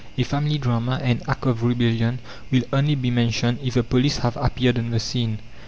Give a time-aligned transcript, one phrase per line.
[0.17, 2.17] A family drama, an act of rebellion,
[2.49, 5.37] will only be mentioned if the police have appeared on the scene.